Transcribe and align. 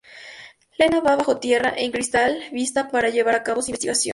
Lena 0.79 0.99
va 1.03 1.15
bajo 1.15 1.37
tierra 1.37 1.75
en 1.77 1.91
Crystal 1.91 2.39
Vista 2.51 2.89
para 2.89 3.09
llevar 3.09 3.35
a 3.35 3.43
cabo 3.43 3.61
su 3.61 3.69
investigación. 3.69 4.09